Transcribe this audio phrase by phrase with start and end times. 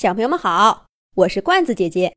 [0.00, 2.16] 小朋友们好，我是罐子姐姐。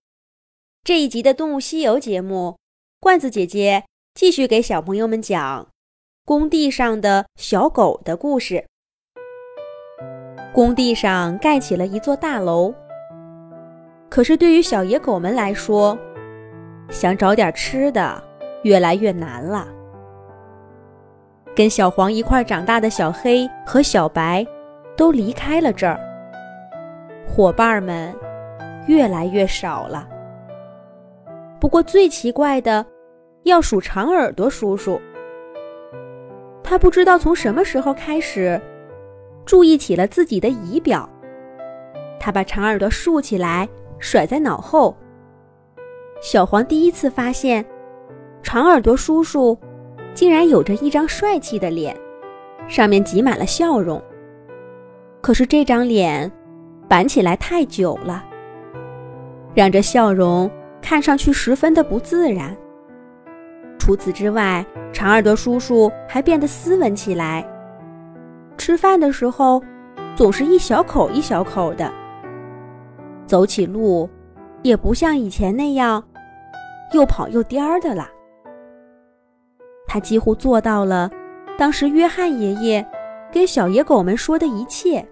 [0.85, 2.57] 这一集的《动物西游》节目，
[3.01, 3.83] 罐子姐姐
[4.13, 5.67] 继续给小朋友们讲
[6.23, 8.65] 工地上的小狗的故事。
[10.53, 12.73] 工地上盖起了一座大楼，
[14.09, 15.97] 可是对于小野狗们来说，
[16.89, 18.23] 想找点吃的
[18.63, 19.67] 越来越难了。
[21.53, 24.47] 跟小黄一块长大的小黑和小白
[24.95, 26.12] 都离开了这儿。
[27.25, 28.13] 伙伴们
[28.87, 30.07] 越来越少了。
[31.59, 32.85] 不过最奇怪的，
[33.43, 34.99] 要数长耳朵叔叔。
[36.63, 38.59] 他不知道从什么时候开始，
[39.45, 41.09] 注意起了自己的仪表。
[42.19, 43.67] 他把长耳朵竖起来，
[43.97, 44.95] 甩在脑后。
[46.21, 47.65] 小黄第一次发现，
[48.41, 49.57] 长耳朵叔叔
[50.13, 51.95] 竟然有着一张帅气的脸，
[52.67, 54.01] 上面挤满了笑容。
[55.21, 56.31] 可是这张脸。
[56.93, 58.23] 板起来太久了，
[59.55, 60.47] 让这笑容
[60.79, 62.55] 看上去十分的不自然。
[63.79, 67.43] 除此之外，长耳朵叔叔还变得斯文起来。
[68.59, 69.59] 吃饭的时候，
[70.15, 71.91] 总是一小口一小口的。
[73.25, 74.07] 走起路，
[74.61, 76.03] 也不像以前那样
[76.93, 78.07] 又跑又颠儿的了。
[79.87, 81.09] 他几乎做到了
[81.57, 82.87] 当时约翰爷爷
[83.31, 85.03] 跟小野狗们说的一切。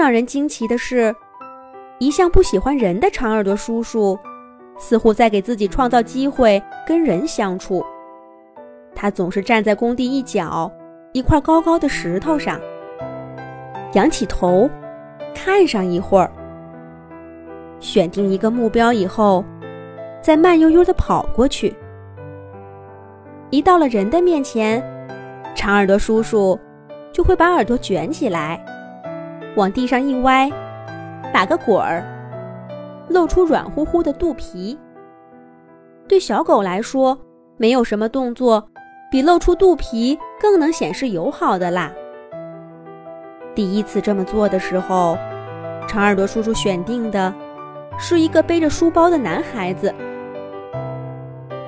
[0.00, 1.14] 让人惊奇的是，
[1.98, 4.18] 一向不喜欢人的长耳朵叔叔，
[4.78, 7.84] 似乎在给自己创造机会跟人相处。
[8.94, 10.72] 他总是站在工地一角
[11.12, 12.58] 一块高高的石头上，
[13.92, 14.70] 仰起头，
[15.34, 16.32] 看上一会儿，
[17.78, 19.44] 选定一个目标以后，
[20.22, 21.76] 再慢悠悠地跑过去。
[23.50, 24.82] 一到了人的面前，
[25.54, 26.58] 长耳朵叔叔
[27.12, 28.64] 就会把耳朵卷起来。
[29.60, 30.50] 往地上一歪，
[31.34, 32.02] 打个滚儿，
[33.10, 34.78] 露出软乎乎的肚皮。
[36.08, 37.18] 对小狗来说，
[37.58, 38.66] 没有什么动作
[39.10, 41.92] 比露出肚皮更能显示友好的啦。
[43.54, 45.18] 第一次这么做的时候，
[45.86, 47.30] 长耳朵叔叔选定的
[47.98, 49.94] 是一个背着书包的男孩子。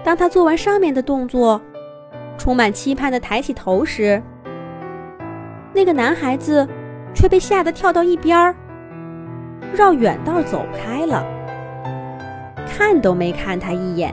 [0.03, 1.61] 当他做完上面的动作，
[2.39, 4.23] 充满期盼地抬起头时，
[5.75, 6.67] 那个男孩子。
[7.15, 8.55] 却被吓得跳到一边儿，
[9.75, 11.25] 绕远道走开了，
[12.67, 14.13] 看都没看他一眼。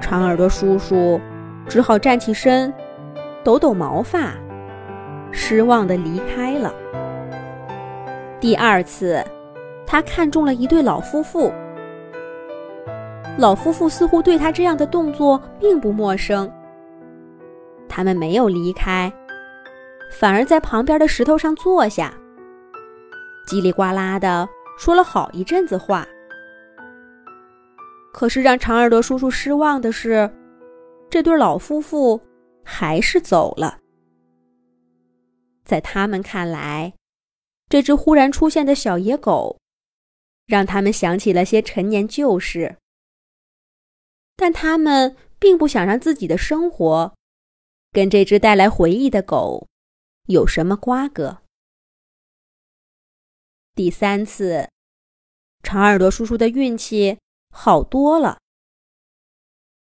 [0.00, 1.20] 长耳朵叔叔
[1.68, 2.72] 只好站起身，
[3.42, 4.32] 抖抖毛发，
[5.32, 6.72] 失望地离开了。
[8.38, 9.24] 第二次，
[9.86, 11.52] 他看中了一对老夫妇，
[13.38, 16.48] 老夫妇似乎对他这样的动作并不陌生，
[17.88, 19.12] 他们没有离开。
[20.10, 22.12] 反而在旁边的石头上坐下，
[23.46, 26.06] 叽里呱啦的说了好一阵子话。
[28.12, 30.30] 可是让长耳朵叔叔失望的是，
[31.10, 32.20] 这对老夫妇
[32.64, 33.78] 还是走了。
[35.64, 36.94] 在他们看来，
[37.68, 39.58] 这只忽然出现的小野狗，
[40.46, 42.76] 让他们想起了些陈年旧事。
[44.34, 47.12] 但他们并不想让自己的生活
[47.92, 49.66] 跟这只带来回忆的狗。
[50.26, 51.38] 有什么瓜葛？
[53.76, 54.68] 第三次，
[55.62, 57.18] 长耳朵叔叔的运气
[57.50, 58.38] 好多了。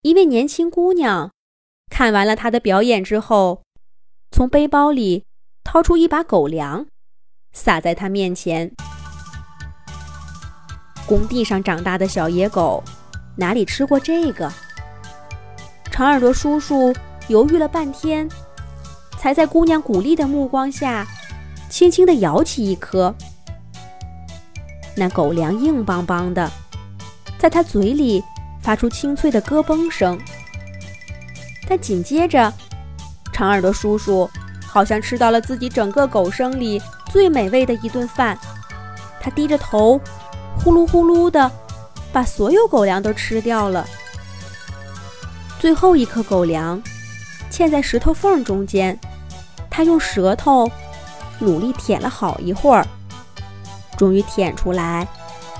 [0.00, 1.30] 一位年轻姑娘
[1.90, 3.62] 看完了他的表演之后，
[4.30, 5.26] 从背包里
[5.62, 6.86] 掏出一把狗粮，
[7.52, 8.74] 撒在他面前。
[11.06, 12.82] 工地上长大的小野狗
[13.36, 14.50] 哪里吃过这个？
[15.92, 16.94] 长耳朵叔叔
[17.28, 18.26] 犹豫了半天。
[19.20, 21.06] 才在姑娘鼓励的目光下，
[21.68, 23.14] 轻轻地咬起一颗。
[24.96, 26.50] 那狗粮硬邦邦的，
[27.38, 28.24] 在他嘴里
[28.62, 30.18] 发出清脆的咯嘣声。
[31.68, 32.50] 但紧接着，
[33.30, 34.28] 长耳朵叔叔
[34.66, 38.38] 好像吃到了自己整个狗生里最美味的一顿饭。
[39.20, 40.00] 他低着头，
[40.64, 41.52] 呼噜呼噜的
[42.10, 43.86] 把所有狗粮都吃掉了。
[45.58, 46.82] 最后一颗狗粮
[47.50, 48.98] 嵌在石头缝中间。
[49.68, 50.70] 他用舌头
[51.38, 52.86] 努力舔了好一会儿，
[53.96, 55.06] 终于舔出来，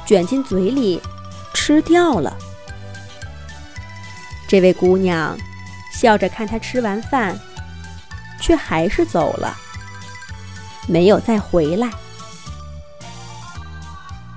[0.04, 1.00] 卷进嘴里
[1.54, 2.36] 吃掉了。
[4.48, 5.38] 这位姑娘
[5.92, 7.38] 笑着看他吃完饭，
[8.40, 9.56] 却还是走了，
[10.88, 11.88] 没有再回来。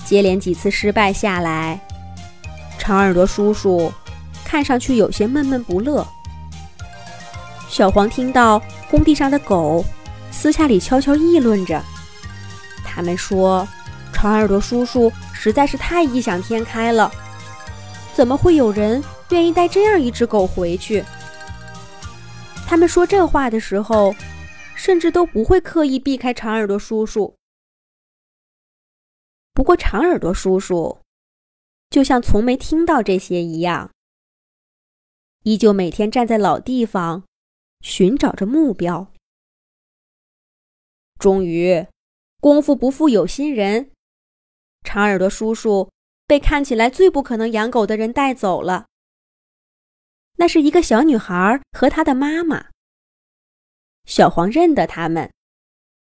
[0.05, 1.79] 接连几次失败下来，
[2.77, 3.91] 长耳朵叔叔
[4.45, 6.07] 看上去有些闷闷不乐。
[7.73, 8.61] 小黄听到。
[8.87, 9.83] 工地上的狗
[10.31, 11.83] 私下里悄悄议论着
[12.85, 13.67] ：“他们说，
[14.13, 17.11] 长耳朵叔叔实在是太异想天开了，
[18.13, 21.03] 怎么会有人愿意带这样一只狗回去？
[22.67, 24.13] 他们说这话的时候，
[24.75, 27.35] 甚至都不会刻意避开长耳朵叔叔。
[29.55, 30.99] 不过，长耳朵叔叔
[31.89, 33.89] 就像从没听到这些一样，
[35.41, 37.23] 依旧每天站在老地方，
[37.83, 39.13] 寻找着目标。
[41.19, 41.85] 终于，
[42.39, 43.91] 功夫不负有心人，
[44.83, 45.91] 长耳朵叔叔
[46.25, 48.87] 被看起来最不可能养狗的人带走了。
[50.37, 52.71] 那是一个小女孩和她的妈妈。
[54.05, 55.31] 小黄认得他们，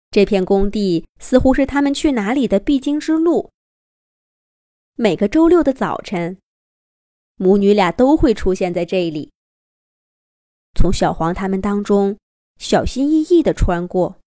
[0.09, 3.51] 这片工地似乎是他们去哪里的必经之路。
[4.95, 6.39] 每个周六的早晨，
[7.35, 9.31] 母女俩都会出现在这里，
[10.77, 12.17] 从小黄他们当中
[12.57, 14.17] 小心翼翼地穿过。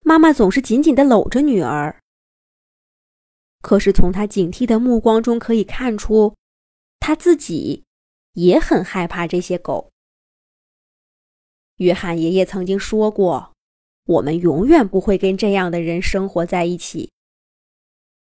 [0.00, 2.00] 妈妈总是紧紧地搂着女儿，
[3.60, 6.34] 可是从她警惕的目光中可以看出，
[6.98, 7.84] 她自己。
[8.34, 9.90] 也很害怕这些狗。
[11.78, 13.52] 约翰爷爷曾经说过
[14.06, 17.10] ：“我们永远不会跟这样的人生活在一起，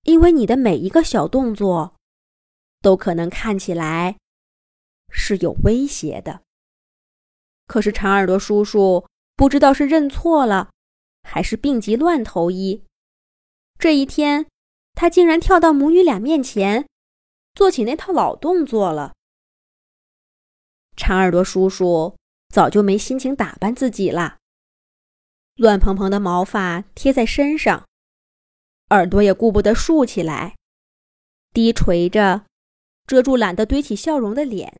[0.04, 1.96] 因为你的每一个小动作，
[2.80, 4.16] 都可能看起来
[5.10, 6.42] 是有威胁的。”
[7.66, 10.70] 可是长耳朵叔叔不知道是认错了，
[11.22, 12.84] 还是病急乱投医，
[13.78, 14.46] 这一天
[14.94, 16.88] 他竟然跳到母女俩面前，
[17.54, 19.14] 做起那套老动作了。
[20.96, 22.16] 长耳朵叔叔
[22.52, 24.38] 早就没心情打扮自己了，
[25.54, 27.86] 乱蓬蓬的毛发贴在身上，
[28.90, 30.56] 耳朵也顾不得竖起来，
[31.54, 32.44] 低垂着，
[33.06, 34.78] 遮住懒得堆起笑容的脸。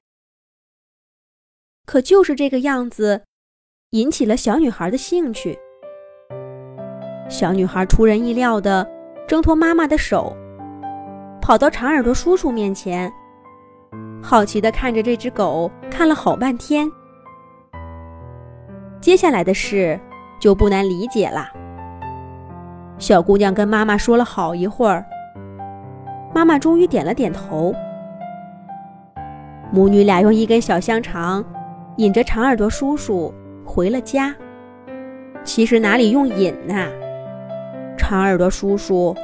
[1.90, 3.20] 可就是这个样子，
[3.90, 5.58] 引起了小女孩的兴趣。
[7.28, 8.88] 小女孩出人意料的
[9.26, 10.32] 挣脱妈妈的手，
[11.42, 13.12] 跑到长耳朵叔叔面前。
[14.22, 16.88] 好奇的看着这只狗，看了好半天。
[19.00, 19.98] 接下来的事
[20.40, 21.48] 就不难理解了。
[22.98, 25.04] 小姑娘跟妈妈说了好一会儿，
[26.32, 27.74] 妈妈终于点了点头。
[29.72, 31.44] 母女俩用一根小香肠
[32.00, 33.30] 引着长耳朵叔叔
[33.62, 34.34] 回了家。
[35.44, 36.88] 其实哪里用引呐？
[37.94, 39.14] 长耳朵叔叔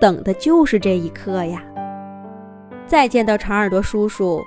[0.00, 1.60] 等的就是这一刻呀。
[2.86, 4.40] 再见到长耳朵叔叔，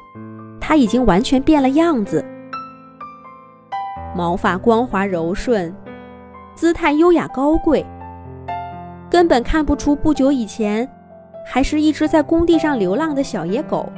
[0.58, 2.24] 他已经完全变了样子，
[4.16, 5.76] 毛发光滑柔顺，
[6.56, 7.86] 姿态优雅高贵，
[9.10, 10.90] 根本看不出不久以前
[11.46, 13.92] 还是一只在工地上流浪的小野狗。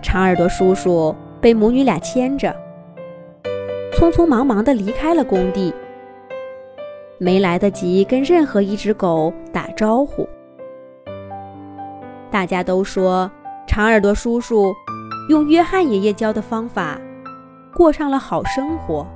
[0.00, 2.54] 长耳朵叔叔被母女俩牵着，
[3.92, 5.72] 匆匆忙忙地离开了工地，
[7.18, 10.28] 没来得及跟任何一只狗打招呼。
[12.30, 13.30] 大家都说，
[13.66, 14.74] 长耳朵叔叔
[15.28, 17.00] 用约翰爷爷教的方法
[17.74, 19.06] 过上了好生活。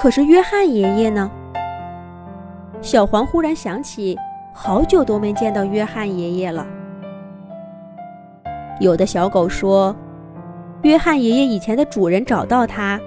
[0.00, 1.30] 可是约翰爷爷呢？
[2.80, 4.16] 小黄忽然想起，
[4.52, 6.66] 好久都没见到约翰爷爷了。
[8.80, 9.94] 有的小狗说，
[10.82, 13.00] 约翰爷爷以前的主人找到他，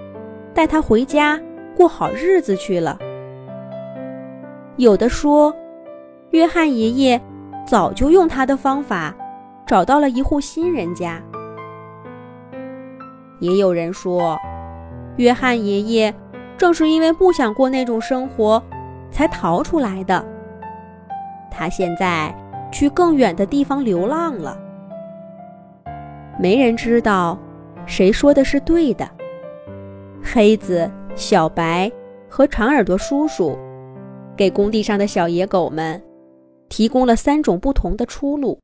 [0.54, 1.40] 带他回家
[1.76, 2.98] 过好日子去了。
[4.78, 5.56] 有的说，
[6.32, 7.22] 约翰爷爷。
[7.68, 9.14] 早就用他的方法
[9.66, 11.22] 找到了一户新人家。
[13.42, 14.40] 也有人说，
[15.18, 16.16] 约翰爷爷
[16.56, 18.64] 正是因为不想过那种生活，
[19.12, 20.26] 才逃出来的。
[21.52, 22.34] 他现在
[22.72, 24.58] 去更远的地方流浪了。
[26.40, 27.38] 没人知道
[27.86, 29.10] 谁说的是对的。
[30.24, 31.92] 黑子、小白
[32.30, 33.58] 和长耳朵叔叔
[34.36, 36.02] 给工地上的小野狗们。
[36.70, 38.60] 提供了三种不同的出路。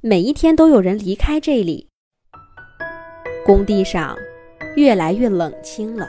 [0.00, 1.90] 每一天都有人离开这里，
[3.44, 4.16] 工地上
[4.76, 6.08] 越来越冷清了。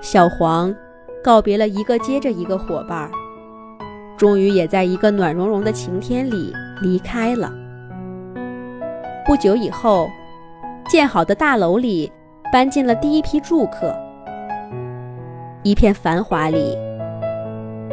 [0.00, 0.74] 小黄
[1.22, 3.10] 告别了一个接着一个伙伴，
[4.16, 7.52] 终于也在一个暖融融的晴天里离开了。
[9.28, 10.10] 不久以后，
[10.88, 12.10] 建好的大楼里
[12.50, 13.94] 搬进了第一批住客，
[15.62, 16.74] 一片繁华里。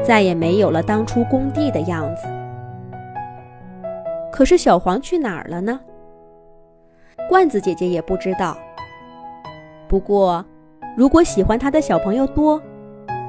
[0.01, 2.25] 再也没有了当初工地的样子。
[4.31, 5.77] 可是小黄去哪儿了呢？
[7.27, 8.57] 罐子姐姐也不知道。
[9.89, 10.45] 不过，
[10.95, 12.61] 如果喜欢他的小朋友多，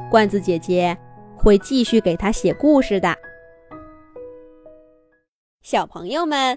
[0.08, 0.96] 罐子姐姐
[1.36, 3.16] 会继续给他写故事的。
[5.62, 6.56] 小朋友们